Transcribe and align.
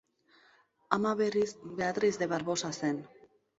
Ama, 0.97 1.11
berriz, 1.19 1.51
Beatriz 1.83 2.19
de 2.25 2.31
Barbosa 2.35 2.75
zen. 2.83 3.07